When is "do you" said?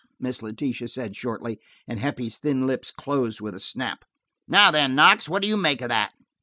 5.43-5.57